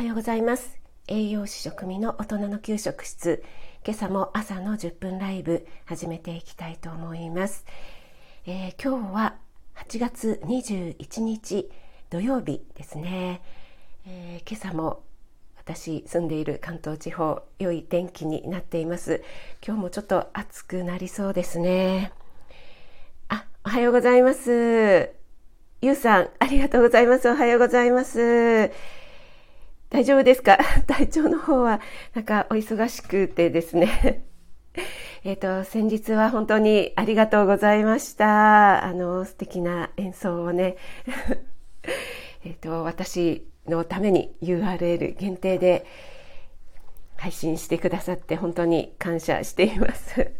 [0.00, 0.80] はようございます。
[1.08, 3.44] 栄養士食味の大人の給食室。
[3.84, 7.66] 今朝も朝の10分ライブ始めていきたいと思います、
[8.46, 9.34] えー、今日は
[9.74, 11.70] 8月21日
[12.08, 13.42] 土曜日ですね、
[14.06, 15.02] えー、今朝も
[15.58, 19.22] 私住んでいる関東地方良い天気になっています。
[19.62, 22.10] 今日もちょっと暑くなりそうですね。
[23.28, 25.10] あ、おはようございます。
[25.82, 27.28] ゆうさん、ありがとうございます。
[27.28, 28.70] おはようございます。
[29.90, 30.58] 大丈夫ですか？
[30.86, 31.80] 体調の方は
[32.14, 34.22] なんかお忙しくてですね
[35.24, 38.84] えっと、先日は本当にありがとうございました。
[38.84, 40.76] あの、素敵な演奏をね、
[42.46, 45.84] えっと、私のために URL 限定で
[47.16, 50.30] 配信してくださって本当に感謝しています。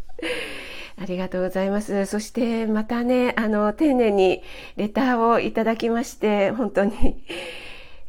[0.96, 2.06] ありがとうございます。
[2.06, 4.42] そしてまたね、あの、丁寧に
[4.76, 7.22] レターをいただきまして、本当に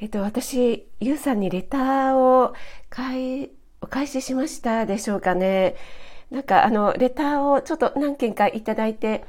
[0.01, 2.55] えっと、私、ゆうさんにレターを
[2.89, 5.75] 返お返ししましたでしょうかね。
[6.31, 9.23] なんか、あの、レターをちょっと何件かいただいて、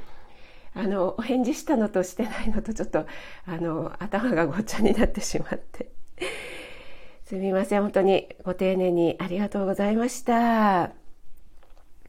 [0.73, 3.05] あの、お返事したのとしてないのとちょっと、
[3.45, 5.91] あの、頭がごっちゃになってしまって。
[7.23, 7.81] すみません。
[7.83, 10.89] 本当にご丁寧にありがとうございました。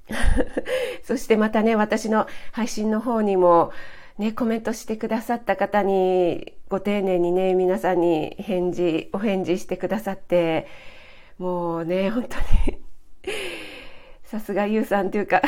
[1.05, 3.73] そしてまたね、私の配信の方にも、
[4.19, 10.69] ね、コメントしてくださった方に、ご丁寧にね、皆さんに返事、お返事してくださって、
[11.39, 12.37] もうね、本当
[12.71, 12.79] に
[14.25, 15.43] さすがゆうさんというか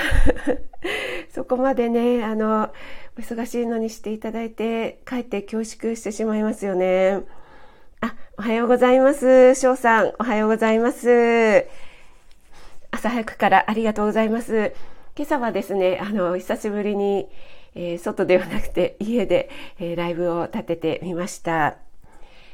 [1.31, 2.73] そこまでね、あの、
[3.17, 7.21] お忙しいのにしていただいて、かえって恐縮してしまいますよね。
[8.01, 9.55] あ、おはようございます。
[9.55, 11.67] 翔さん、おはようございます。
[12.91, 14.75] 朝早くからありがとうございます。
[15.17, 17.29] 今朝はですね、あの、久しぶりに、
[17.77, 21.77] えー、外ではなくて 家で、えー、ライブを立ててみました。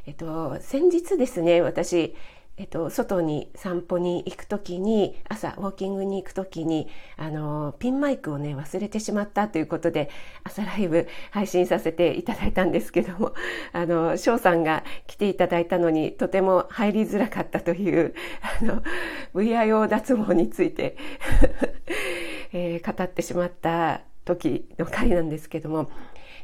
[0.07, 2.15] えっと、先日ですね、私、
[2.59, 10.11] えっと、外に散歩に行くときに、朝ウォーキングに行くときに、あの、ピンマイクをね、忘れてしまったということで、
[10.43, 13.33] 朝ライブ配信させていただいたんですけども、
[13.73, 18.15] あの、翔さんが来ていただいたのに、とても入りづらかったという、
[18.61, 18.83] あの、
[19.35, 20.97] VIO 脱毛について
[22.53, 25.91] えー、語ってしまった時の回なんですけども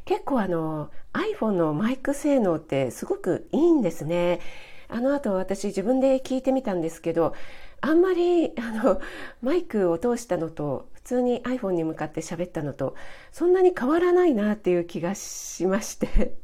[0.05, 4.41] 結構あの iPhone のマイク性能ってすごくいいんですね。
[4.89, 7.35] あの後私自分で聞いてみたんですけど
[7.83, 9.01] あんまりあの
[9.43, 12.95] マイクを通したのと普通に iPhone に向かって喋ったのと
[13.31, 16.37] そんなに変わらないなっていう気がしまして。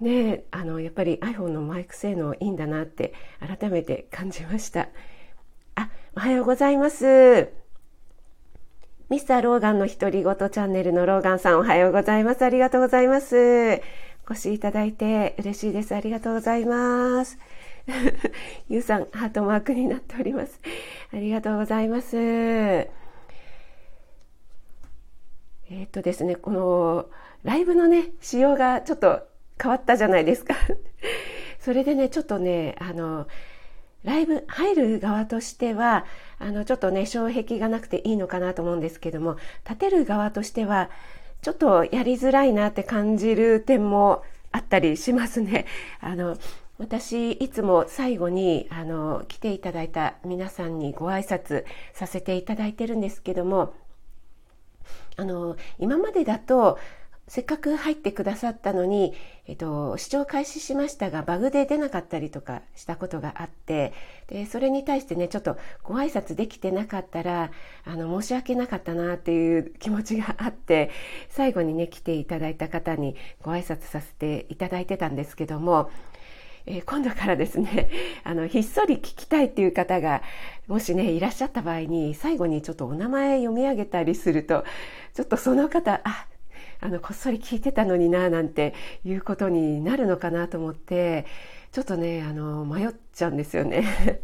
[0.00, 4.88] ねあのやっぱり iPhone のマイク性能いいんだなって改めて感じました。
[5.76, 7.59] あおはようございます。
[9.10, 12.42] ミスターローガンの独り言チャンネルのローガンさんおはようございます。
[12.44, 13.82] ありがとうございます。
[14.28, 15.96] お越しいただいて嬉しいです。
[15.96, 17.36] ありがとうございます。
[18.70, 20.60] ゆうさん、ハートマークになっております。
[21.12, 22.16] ありがとうございます。
[22.16, 27.10] えー、っとですね、この
[27.42, 29.26] ライブのね、仕様がちょっと
[29.60, 30.54] 変わったじゃないですか。
[31.58, 33.26] それでね、ちょっとね、あの、
[34.04, 36.06] ライブ入る側としては
[36.38, 40.90] あのちょっとね障壁がなくていいのかなと思うんですけども立てる側としては
[41.42, 45.66] ちょっとやりづらいなって感じる点もあったりしますね。
[46.00, 46.36] あの
[46.78, 53.74] 私いつも最後にあの来ていただいた皆さんにご挨拶させていただいてるんですけども
[55.16, 56.78] あの今までだと
[57.30, 59.14] せっかく入ってくださったのに、
[59.46, 63.92] えっと、視聴開始しましたがバグで出なかったりとかしたことがあって
[64.26, 67.52] でそれに対してねちょっとご挨拶できてなかったら
[67.84, 70.90] あの申し訳なかったなっていう気持ちがあって
[71.28, 75.88] 最後にね来ていただいた方にご挨拶させていただいてたんですけども
[76.66, 77.88] え、今度からですね、
[78.22, 80.22] あの、ひっそり聞きたいっていう方が、
[80.66, 84.64] もしね、いらっしゃった場合に、最後にちょっとお名前読み上げたりすると、
[85.14, 86.26] ちょっとその方、あ、
[86.80, 88.74] あのこっそり聞いてたのにななんて
[89.04, 91.26] いうことになるのかなと思って
[91.72, 94.20] ちょっとねあの迷っちゃうんですよね。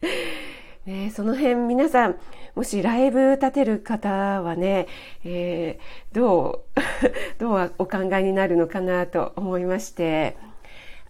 [0.86, 2.16] ね、その辺皆さん
[2.54, 4.08] もしライブ立てる方
[4.40, 4.86] はね、
[5.22, 6.80] えー、どう
[7.38, 10.38] どうお考えになるのかなと思いまして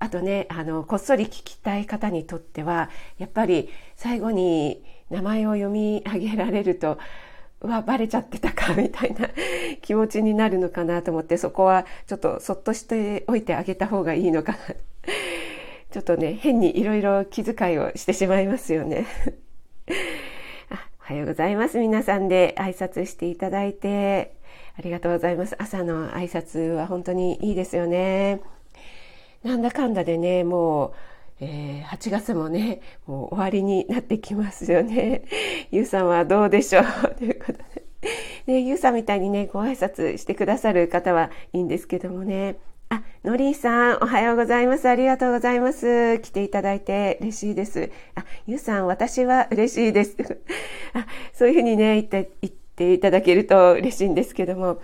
[0.00, 6.98] あとねあのこっそり聞きたい方にとってはやっぱり最後に名前を読み上げられると
[7.60, 9.28] うわ、バレちゃってたか、みたいな
[9.82, 14.58] 気持ちになるのかなと思って、そこはちょっとそっとしておいてあげた方がいいのかな。
[15.90, 19.06] ちょっとね、変にいろいろ気遣いをしてしまいますよね。
[20.70, 21.78] あおはようございます。
[21.78, 24.36] 皆さんで挨拶していただいて、
[24.78, 25.56] ありがとうございます。
[25.58, 28.40] 朝の挨拶は本当にいいですよね。
[29.42, 30.92] なんだかんだでね、もう
[31.40, 35.22] えー、8月もね、もう終わりになってきますよね。
[35.70, 36.84] ゆうさんはどうでしょう
[37.16, 37.84] ということで。
[38.46, 42.56] ね、ゆうさんみたいにね、ご挨拶してくださる方はいいんですけどもね。
[42.90, 44.88] あ、のりーさん、おはようございます。
[44.88, 46.18] ありがとうございます。
[46.20, 47.90] 来ていただいて嬉しいです。
[48.14, 50.16] あ、ゆうさん、私は嬉しいです。
[50.94, 54.80] あ、そういうふうにね、言って、言っていただけると嬉しいんですけども、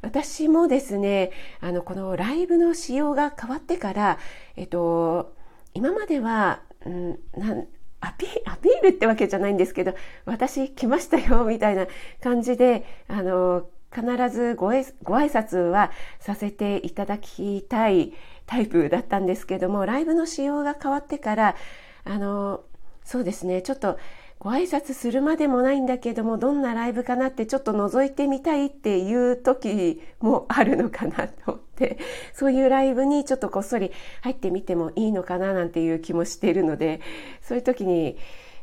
[0.00, 4.18] 私もですね、あの、このライブの仕様が変わってから、
[4.56, 5.34] えっと、
[5.74, 7.66] 今までは、うん、なん
[8.00, 9.94] アピアピールってわけじゃないんですけど、
[10.24, 11.86] 私来ましたよ、みたいな
[12.22, 15.90] 感じで、あの、必ずごえご挨拶は
[16.20, 18.12] させていただきたい
[18.46, 21.56] タイプだったんですけども、ライブの仕様が変わってから、
[22.04, 22.62] あの、
[23.04, 23.98] そうですね、ちょっと
[24.40, 31.98] ご挨拶するまでもないんだけども、どんなライブかなってちょっと覗いてみたいっていう時もあるのかなと思って、
[32.32, 33.92] そういうライブにちょっとこっそり
[34.22, 37.02] 入ってみてもいいのかななんていう気もしているので、
[37.42, 38.16] そういう時に、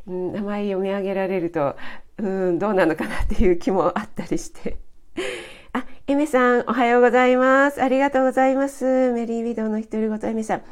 [0.08, 1.76] うん、名前読み上げられると、
[2.16, 4.78] うん、どうなのかなっていう気もあったりして。
[5.74, 7.80] あ、エメさん、おはようございます。
[7.80, 9.12] ありがとうございます。
[9.12, 10.62] メリーウィドウの独り言、エメさん。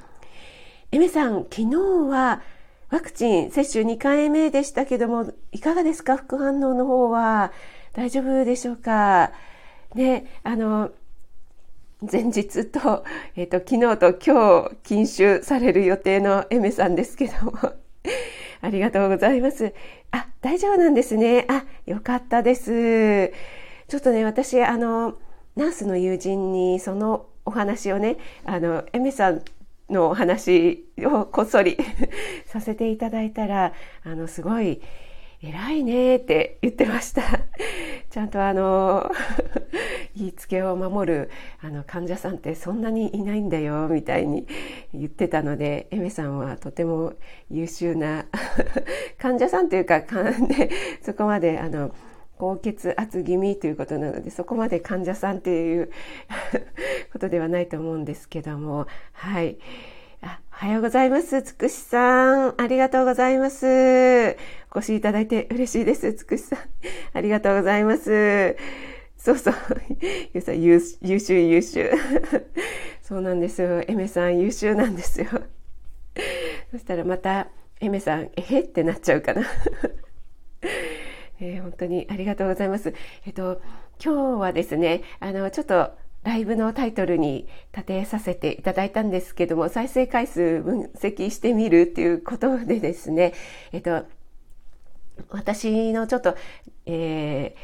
[0.90, 1.76] エメさん、昨日
[2.10, 2.42] は、
[2.90, 6.16] ワクチン接種2回目でしたけども、いかがですか？
[6.16, 7.52] 副反応の方は。
[7.92, 9.32] 大丈夫でしょうか？
[9.94, 10.90] ね、あの、
[12.00, 13.04] 前日と、
[13.34, 17.52] えっ、ー、と、昨日と今日禁酒される予定のエメさんですけども。
[18.62, 19.72] ありがとうございます。
[20.12, 21.46] あ、大丈夫なんですね。
[21.48, 23.32] あ、よかったです。
[23.88, 25.14] ちょっとね、私、あの、
[25.56, 29.42] ナースの友人にそのお話をね、あの、エメさん
[29.90, 31.76] のお話をこっそり
[32.46, 33.72] させていただいたら、
[34.04, 34.80] あの、すごい、
[35.42, 37.22] 偉いねって言ってました。
[38.10, 39.10] ちゃんとあの、
[40.16, 41.30] 言いつけを守る
[41.60, 44.46] あの患者さんってそんなにいないんだよ、みたいに
[44.94, 47.12] 言ってたので、エメさんはとても
[47.50, 48.26] 優秀な
[49.18, 50.70] 患者さんというか、ね、
[51.02, 51.94] そこまであの、
[52.38, 55.90] 高血圧気味ということなので、そこまで患者さんっていう
[57.12, 59.58] ことではないと思うんですけども、はい。
[60.22, 61.42] あおはようございます。
[61.42, 62.54] つくしさん。
[62.60, 64.36] ありがとうございます。
[64.74, 66.12] お越しいただいて嬉しいです。
[66.14, 66.58] つくしさん。
[67.12, 68.56] ありがとうございます。
[69.16, 69.54] そうそう。
[70.34, 71.90] ゆうさん優秀優秀。
[73.02, 73.82] そうなんですよ。
[73.86, 75.28] エメさん優秀なんですよ。
[76.70, 77.48] そしたらまた、
[77.80, 79.42] エメさん、えへってなっちゃうかな。
[81.40, 82.94] えー、本当にありがとうございます。
[83.26, 83.60] えっと、
[84.02, 85.92] 今日はですね、あの、ちょっと
[86.26, 93.32] ライブのタイトルに立てさせていただいたんですけども、再生回数分析してみるっていうことでですね、
[93.72, 94.04] えっと、
[95.30, 96.36] 私のちょっと、
[96.84, 97.58] えー、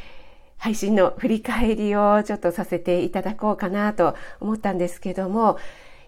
[0.58, 5.58] 配信の振り返りをちょっとさせていただこうかなと思ったんですけども、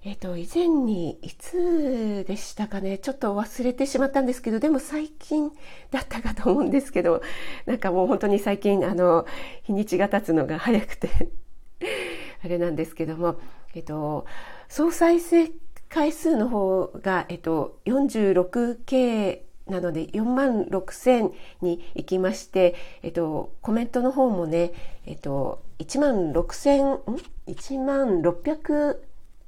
[0.06, 5.50] えっ、と、以前にいつでしたかね、ちょっと忘れてしまったんですけど、でも最近
[5.90, 7.22] だったかと思うんですけど、
[7.64, 9.24] なんかもう本当に最近、あの、
[9.62, 11.08] 日にちが経つのが早くて
[12.44, 13.40] あれなんですけども、
[13.74, 14.26] えっ、と、
[14.68, 15.50] 総再生
[15.88, 24.72] 回数の方が、えっ、と、46K なので4万6千に行きまして、えっと、コメントの方もね、
[25.06, 26.98] えっと、1万6千、ん
[27.46, 28.98] ?1 万600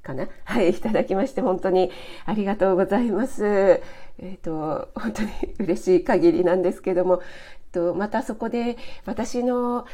[0.03, 0.27] かな？
[0.45, 1.91] はい、いただきまして本当に
[2.25, 3.45] ありがとうございます。
[3.45, 3.81] え
[4.19, 9.85] っ、ー、と、本当に 嬉しい限りなんですけども、えっと、またそこで私の、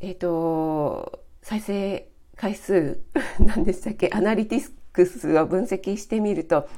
[0.00, 3.00] えっ、ー、と、再生回数
[3.40, 4.10] 何でしたっけ？
[4.12, 6.68] アナリティクスを分析してみると、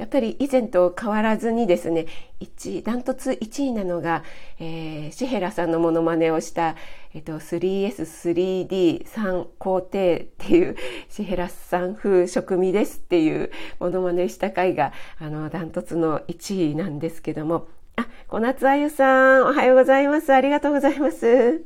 [0.00, 2.06] やっぱり以前と変わらずにですね、
[2.40, 4.24] 1、ダントツ1位なのが、
[4.58, 6.74] えー、シヘラさんのモノマネをした、
[7.12, 10.74] えっと、3S、3D3 工程っていう、
[11.10, 20.32] シヘラさん風食味ですっていうモノマネした回が、あの、ダントツの1位なんですけども、あ、小夏あゆさん、おはようございます。
[20.32, 21.62] ありがとうございます。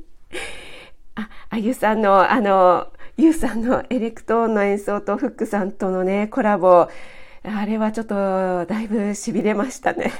[1.14, 6.88] あ、あゆさんの、あの、ゆうさんのエレクトーンの演奏とフックさんとのね、コラボ、
[7.46, 10.12] あれはちょっとだいぶ痺れましたね。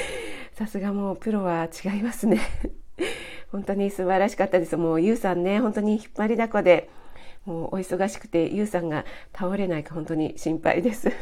[0.54, 2.40] さすがもうプロは違いますね。
[3.52, 4.76] 本当に素晴らしかったです。
[4.78, 6.88] もうゆうさんね、本当に引っ張りだこで、
[7.44, 11.12] もうお忙しくてゆうさんが倒れないか本当に心配です。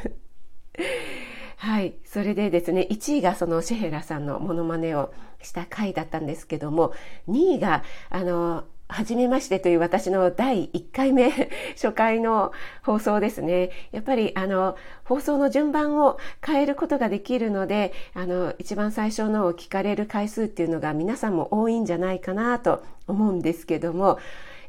[1.56, 1.94] はい。
[2.04, 5.12] それでですね、1位がそのシェヘラさんのモノマネを
[5.42, 6.92] した回だったんですけども、
[7.28, 11.30] 2位が、あの、はじめましてという私の第1回目、
[11.76, 12.52] 初回の
[12.82, 13.70] 放送ですね。
[13.92, 24.18] やっぱりあの、放送の順番を変えることができるので、あの、一番最初のを聞かれる回数っていうのが皆さんも多いんじゃないかなと思うんですけども、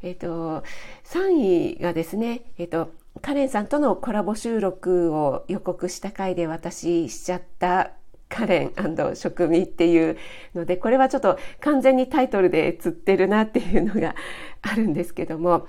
[0.01, 0.63] えっと、
[1.05, 7.91] 3位がですね、えっと、カレンさんとのコラボ収録を予告した回で私しちゃった
[8.29, 10.17] カレン食味っていう
[10.55, 14.15] ので、これはちょっと完全にタイトルで釣ってるなっていうのが
[14.61, 15.67] あるんですけども、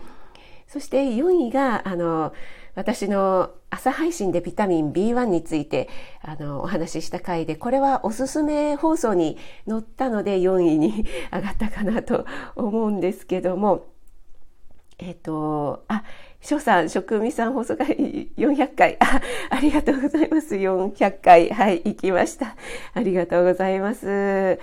[0.68, 2.32] そして4位が、あの、
[2.74, 5.88] 私の朝配信でビタミン B1 について
[6.22, 9.38] あのお話しした回で、これはおすすめ放送に
[9.68, 12.26] 載ったので4位に上がったかなと
[12.56, 13.86] 思うんですけども、
[15.02, 16.04] えっ、ー、と、あ、
[16.42, 18.96] 翔さん、職味さん放送回400回。
[19.00, 20.56] あ、ありがとうございます。
[20.56, 21.48] 400回。
[21.50, 22.54] はい、行きました。
[22.92, 24.06] ありがとうございます。
[24.08, 24.58] え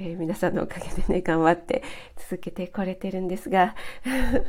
[0.00, 1.84] ー、皆さんのおかげでね、頑張って
[2.16, 3.76] 続けてこれてるんですが。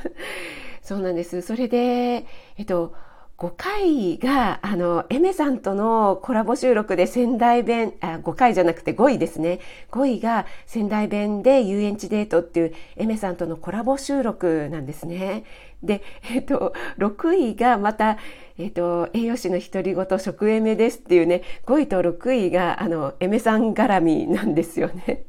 [0.81, 1.41] そうなんです。
[1.43, 2.25] それで、
[2.57, 2.95] えっと、
[3.37, 9.59] 5回が、あの、エメさんとのコラボ収録で仙台弁、あ、5回じゃなくて5位ですね。
[9.91, 15.43] 5位が仙台弁で遊園地デートっていうエメさんとのコラボ収録なんですね。
[15.83, 16.01] で、
[16.31, 18.17] えっと、6位がまた、
[18.57, 25.25] えっと、栄養士の独り言食エメですっていうね、5位と6位が、あの、エメさん絡みなんですよね。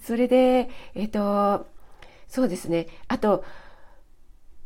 [0.00, 1.66] それで、えっと、
[2.28, 2.86] そうですね。
[3.08, 3.42] あと、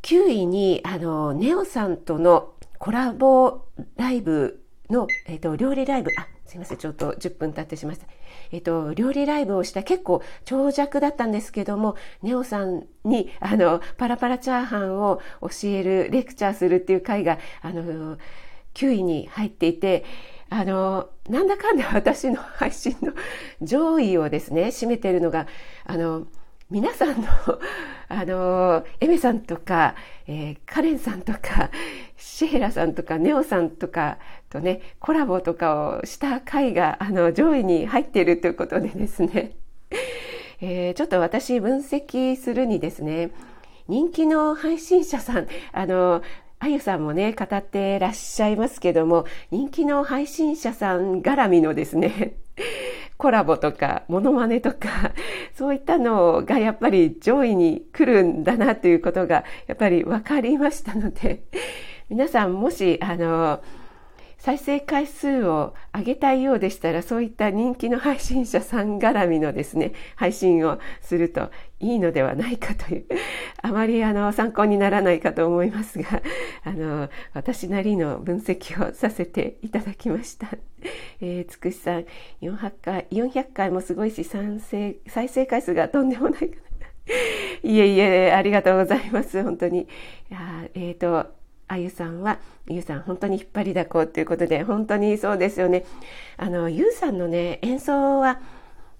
[0.02, 3.66] 9位に、あの、ネオさんとのコラボ
[3.97, 8.06] ライブの、えっ、と、料理ライブ、あ、すいません、ちょっと10分経ってしました。
[8.50, 18.18] えっ、と、料理ライブをした結構長尺だったんですけども、ネオさんに、あの、パラパラチャーハンを教える、レクチャーするっていう回が、あの、
[18.75, 20.04] 9位に入っていて、
[20.50, 23.12] あの、なんだかんだ私の配信の
[23.62, 25.47] 上位をですね、占めてるのが、
[25.85, 26.26] あの、
[26.72, 27.28] 皆さんの、
[28.08, 29.94] あの、エメさんとか、
[30.26, 31.70] えー、カレンさんとか、
[32.16, 34.16] シェーラさんとか、ネオさんとか
[34.48, 39.52] とね、コラボとかをした回が、あの、上位に入っているということでですね、
[40.62, 43.32] えー、ちょっと私分析するにですね、
[43.86, 46.22] 人気の配信者さん、あの、
[46.64, 52.37] あゆさんもね、語ってらっしゃいますけども、人気の配信者さん絡みのですね、
[53.19, 55.11] コラボとか、モノマネとか、
[55.54, 61.42] そういったのがやっぱり上位に来るんだなということが、やっぱり分かりましたので、
[62.09, 63.61] 皆さんもし、あの、
[64.42, 73.06] 再生回数を上げたいようでしたら、そういった人気の配信者さん絡みのですね、配信をするといいのではないかという、
[73.62, 76.20] あまりあの参考にならないかと思いますが、
[76.64, 80.49] あの、私なりの分析をさせていただきました。
[81.22, 82.06] えー、つくしさん、
[82.40, 86.87] 400回、400回もすごいし、再生再生回数がとんでもないかな。
[87.62, 89.40] いえいえ、ありがとうございます。
[89.40, 89.82] 本当に。
[89.82, 89.87] い
[90.30, 91.41] やえっ、ー、と、
[91.72, 92.38] あゆさんは、
[92.68, 95.84] ゆうさん本当に引っ張りだこっていうことで、本当にそうですよね。
[96.36, 98.40] あの、ゆうさんのね、演奏は、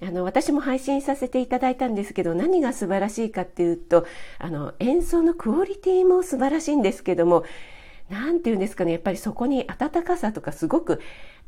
[0.03, 4.07] あの、私も配信させていただいたんですけど、何が素晴らしいかっていうと、
[4.39, 7.45] あの、演奏のクオリティも素晴らしいんですけども、
[8.09, 11.01] なんていうんですかね、やっぱりそこに温かさとかすごく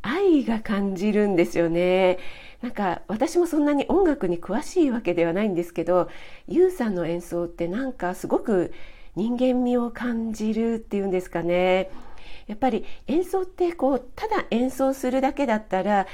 [0.03, 2.19] 愛が感じるんですよね。
[2.63, 6.09] なんか私もそんなに音楽に詳しいわけではないんですけど、
[6.47, 8.73] ゆうさんの演奏ってなんかすごく
[9.17, 11.91] 人間味を感じるっていうんですかね。
[12.47, 16.07] やっぱり演奏ってこうただ演奏するだけだったら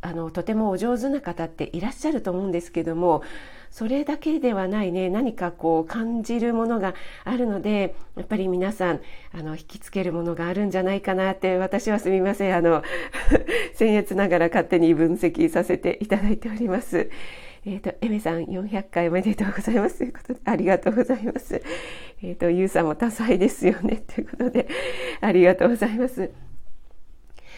[0.00, 3.22] あのとてもお上手な方っていらっしゃると思うんですけども
[3.70, 6.94] それだけではないね何かこう感じるものが
[7.24, 9.00] あるのでやっぱり皆さん
[9.32, 12.82] あの引きつけるものがあるんじゃないかなって私はすみませんあの
[13.76, 17.08] 僭越ながら勝手に分析させていただいております。
[17.66, 19.98] えっ、ー、と、エメさん400回おめでとうございます。
[19.98, 21.62] ということで、ありがとうございます。
[22.22, 24.02] えっ、ー、と、ユウさんも多彩ですよね。
[24.06, 24.68] ということで、
[25.20, 26.30] ありがとうございます。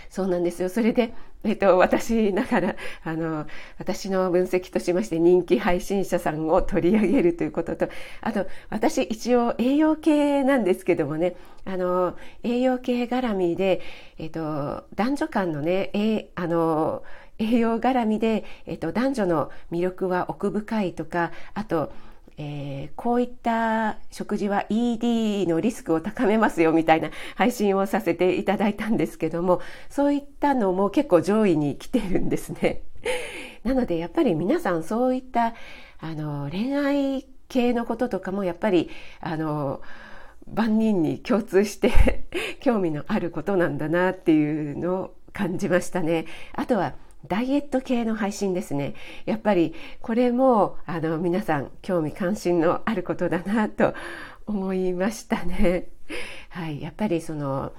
[0.08, 0.68] そうなんですよ。
[0.68, 3.46] それで、えっ、と、私ながら、あの、
[3.78, 7.88] 私の分析としまして人気配信者さんを取り上げるということと、
[8.20, 11.34] あと、私一応栄養系なんですけどもね、
[11.64, 13.80] あの、栄養系絡みで、
[14.18, 17.02] えっ、と、男女間のね、えあの、
[17.38, 21.92] 栄養絡みで、えっと、男女の魅力は奥深いとかあと、
[22.38, 32.82] えー、こういった食事は ED のリスクを高めますよみたいな配信をさせていただいたんですけどもそういったのも結構上位に来てるんですね。
[33.64, 35.54] なのでやっぱり皆さんそういった
[35.98, 38.90] あの恋愛系のこととかもやっぱり
[39.20, 39.80] あの
[40.52, 41.90] 万人に共通して
[42.60, 46.26] 興味のあることなんだなっていうのを感じましたね。
[46.52, 46.94] あとは
[47.28, 48.94] ダイエット系の配信ですね。
[49.24, 53.94] やっぱりこれもあの皆さん興味関心のあることだなと
[54.46, 55.88] 思いましたね。
[56.50, 57.72] はい、やっぱりその、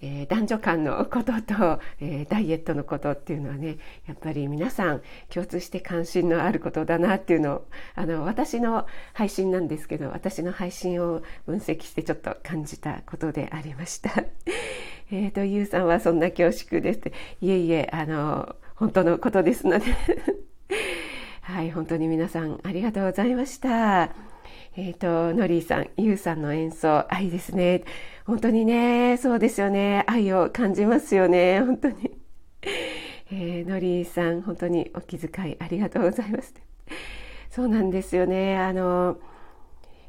[0.00, 14.10] えー、男女間のことと、えー、ダイエットのことっていうのはねやっぱり皆さん共通して関心のあることだなっていうのをあの私の配信なんですけど私の配信を分析してちょっと感じたことでありました。
[15.10, 17.00] えーと、ゆうさんはそんな恐縮です
[17.40, 19.86] いえいえあの本当のことですので
[21.40, 24.10] はい本当に皆さんありがとうございました。
[24.76, 27.84] えっ、ー、と、ノリーさん、ユウさんの演奏、愛ですね。
[28.26, 30.04] 本当にね、そうですよね。
[30.06, 31.60] 愛を感じますよね。
[31.60, 32.18] 本当に。
[33.32, 36.52] えー、ノリーさん、本当にお気遣いありがとうございます。
[37.48, 38.58] そうなんですよね。
[38.58, 39.16] あの、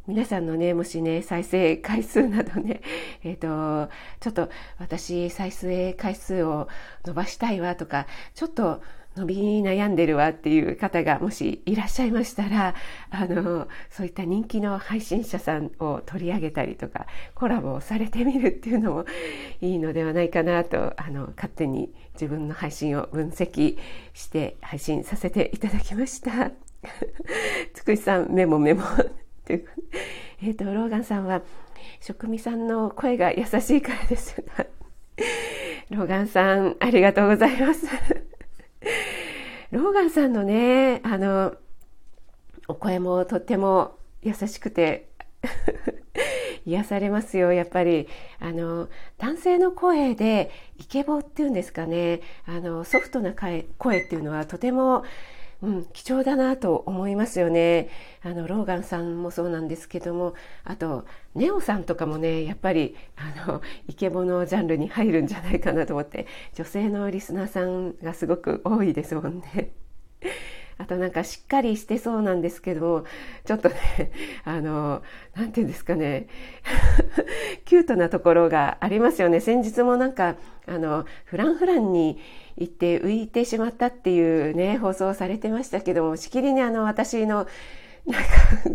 [0.07, 2.81] 皆さんのね、もしね、再生回数などね、
[3.23, 6.67] えっ、ー、と、ちょっと私、再生回数を
[7.05, 8.83] 伸ばしたいわとか、ちょっと
[9.15, 12.75] 伸び悩んでるわっていう方がもしいらっしゃいましたら、
[13.09, 19.05] あの、そういった人気の配信者さんを取り上げたりとか、コラボをされてみるっていうのも
[19.59, 23.75] いいのではないかなと、あの、勝手に自分の配信を分析
[24.13, 26.51] して配信させていただきました。
[27.73, 28.83] つくしさん、メモメモ。
[30.41, 31.41] えっ、ー、と、ローガンさんは、
[32.01, 34.43] 職味さんの声が優しいからです。
[35.89, 37.85] ローガンさん、ありがとうございます。
[39.71, 41.55] ローガンさんのね、あの、
[42.67, 45.09] お声もとっても優しくて
[46.65, 48.07] 癒されますよ、やっぱり。
[48.39, 53.59] あの、男性の声で、イケボっていうんですかね、あの、ソフトな声
[53.99, 55.03] っていうのはとても
[55.61, 57.89] うん、貴重だなと思いますよね。
[58.21, 60.33] あの、ローガンさんもそうなんですけども、
[60.63, 69.71] あと、ネオさんとかもね、やっぱり、あの、イケボのジャンルに入るんじゃないかなと思って、女性のリスナーさんがすごく多いですもんね。
[70.77, 73.05] あとなんかしっかりしてそうなんですけど、
[73.45, 74.11] ちょっとね、
[74.43, 75.01] あの、
[75.35, 76.27] なんていうんですかね、
[77.63, 79.39] キュートなところがありますよね。
[79.39, 80.35] 先日もなんか、
[80.67, 82.19] あの、フランフランに
[82.57, 87.47] 行って浮いてしまったっていうね、放送されてましたけども、しきりにあの、私の、
[88.05, 88.29] なんか、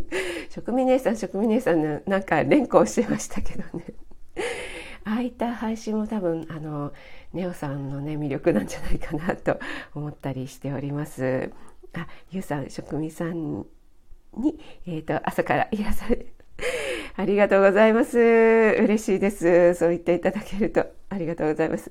[0.49, 3.85] 職味姉さん、職味姉さんのなんか連呼してましたけどね。
[5.05, 6.93] ああいった配信も多分、あの、
[7.33, 9.59] ネオさんのね、魅力なんじゃないかなと
[9.95, 11.51] 思ったりしております。
[11.95, 13.67] あ、ゆうさん、職味さん
[14.37, 16.27] に、えっ、ー、と、朝から癒され、
[17.17, 18.19] ありがとうございます。
[18.19, 19.75] 嬉しいです。
[19.75, 21.91] そう言っていただけるとありがとうございます。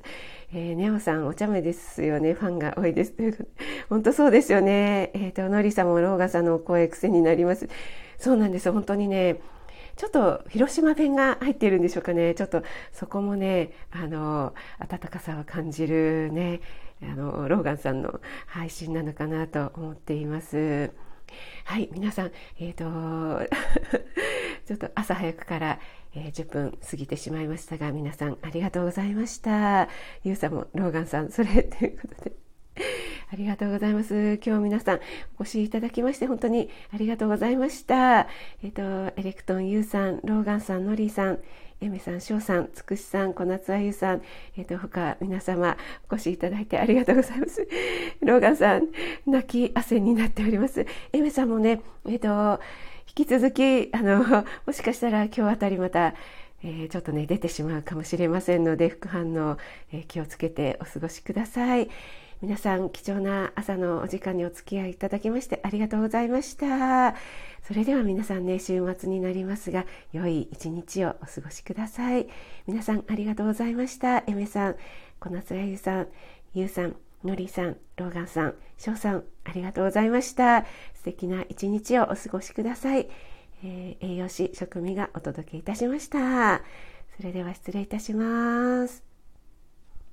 [0.53, 2.33] えー、ネオさん、お茶目ですよね。
[2.33, 3.11] ファンが多いです。
[3.11, 3.49] ということ、
[3.89, 5.11] 本当そうですよね。
[5.13, 7.67] えっ、ー、と、のりさんもローガさんの声癖になります。
[8.17, 8.71] そうなんです。
[8.71, 9.41] 本当にね、
[9.97, 12.33] ちょっと広島弁が入っているんでしょうかね。
[12.33, 16.61] ちょっとそこもね、あの、温かさを感じるね、
[17.01, 20.91] あのローガンさんの配信なのかなと思っています。
[21.65, 23.45] はい、皆さん、えっ、ー、と、
[24.65, 25.79] ちょっと朝早くから、
[26.15, 29.87] えー、10分過ぎてしまいましたが、皆さんありがとうございました。
[30.23, 32.48] ゆうさんもローガンさん、それということで。
[33.31, 34.39] ありがとうございます。
[34.45, 34.99] 今日皆さん
[35.37, 38.27] お越しいただきまして本当にありがとうございました。
[38.63, 41.39] えっ、ー、と、エレクトンユウさん、ローガンさん、ノリーさん、
[41.81, 44.21] エメさん、翔さん、つくしさん、小夏あゆさん、
[44.57, 45.77] えっ、ー、と、他皆様
[46.09, 47.65] お越しいただいてありがとうございます。
[48.21, 48.87] ローガンさん、
[49.25, 50.85] 泣き汗になっております。
[51.13, 52.61] エメさんもね、えっ、ー、と、
[53.07, 54.23] 引き続き、あの、
[54.67, 56.13] もしかしたら今日あたりまた、
[56.63, 59.57] えー、ちょっとね、出てしまうかもしれませんので、副反応、
[59.93, 61.89] え、気をつけてお過ごしください。
[62.41, 67.15] 皆さん貴重な朝のお時間にお付き合いいただきましてありがとうございました。
[67.67, 72.27] それでは皆さんね、週末になりますが、良い一日をお過ごしください。
[72.65, 74.23] 皆さんありがとうございました。
[74.25, 74.75] エメさん、
[75.19, 76.07] 小夏らゆさん、
[76.53, 80.65] ゆうさん、のりさん、ローガンさん、しょうさん、ありがとうございました。
[80.95, 83.09] 素敵な一日をお過ごしください。
[83.65, 86.61] えー、栄養士、食味がお届けいたしました。
[87.17, 89.08] それでは失礼いたします。